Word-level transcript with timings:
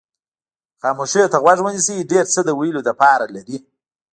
خاموشۍ 0.81 1.21
ته 1.31 1.37
غوږ 1.43 1.59
ونیسئ 1.63 1.97
ډېر 2.11 2.25
څه 2.33 2.39
د 2.43 2.49
ویلو 2.59 2.81
لپاره 2.89 3.25
لري. 3.35 3.57